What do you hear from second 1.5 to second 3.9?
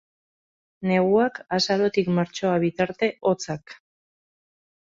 azarotik martxoa bitarte, hotzak.